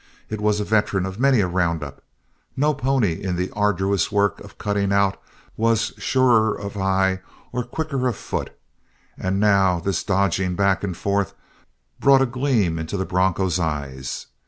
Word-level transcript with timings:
It 0.31 0.41
was 0.41 0.59
a 0.59 0.63
veteran 0.63 1.05
of 1.05 1.19
many 1.19 1.41
a 1.41 1.47
round 1.47 1.83
up. 1.83 2.01
No 2.57 2.73
pony 2.73 3.11
in 3.23 3.35
the 3.35 3.51
arduous 3.51 4.11
work 4.11 4.39
of 4.39 4.57
cutting 4.57 4.91
out 4.91 5.21
was 5.55 5.93
surer 5.99 6.55
of 6.57 6.75
eye 6.75 7.19
or 7.51 7.63
quicker 7.63 8.07
of 8.07 8.15
foot, 8.15 8.49
and 9.15 9.39
now 9.39 9.79
this 9.79 10.03
dodging 10.03 10.55
back 10.55 10.83
and 10.83 10.97
forth 10.97 11.35
brought 11.99 12.23
a 12.23 12.25
gleam 12.25 12.79
into 12.79 12.97
the 12.97 13.05
bronco's 13.05 13.59
eyes. 13.59 14.25